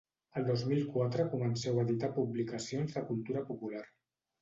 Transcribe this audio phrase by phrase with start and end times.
[0.39, 3.89] El dos mil quatre comenceu a editar publicacions de cultura popular.